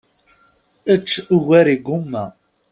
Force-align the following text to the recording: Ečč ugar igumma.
Ečč 0.93 1.09
ugar 1.35 1.67
igumma. 1.75 2.25